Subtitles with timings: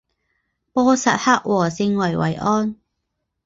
[0.73, 2.75] 波萨克和圣维维安。